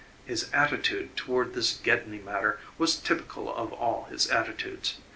His 0.25 0.49
attitude 0.51 1.15
toward 1.15 1.53
this 1.53 1.75
Gedney 1.77 2.17
matter 2.17 2.59
was 2.79 2.95
typical 2.95 3.55
of 3.55 3.71
all 3.71 4.05
his 4.05 4.25
attitudes. 4.31 4.97